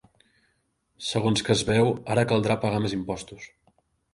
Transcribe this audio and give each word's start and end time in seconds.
Segons 1.09 1.45
que 1.49 1.53
es 1.55 1.61
veu, 1.67 1.91
ara 2.15 2.25
caldrà 2.33 2.59
pagar 2.65 2.81
més 2.87 2.97
impostos. 2.99 3.51